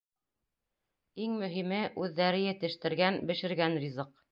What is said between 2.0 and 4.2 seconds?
үҙҙәре етештергән-бешергән ризыҡ.